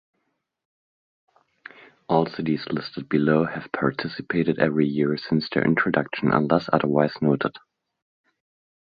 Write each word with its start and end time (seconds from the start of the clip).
All 2.09 2.25
cities 2.25 2.65
listed 2.71 3.07
below 3.07 3.45
have 3.45 3.71
participated 3.71 4.57
every 4.57 4.87
year 4.87 5.15
since 5.15 5.47
their 5.51 5.63
introduction, 5.63 6.31
unless 6.31 6.67
otherwise 6.73 7.13
noted. 7.21 7.55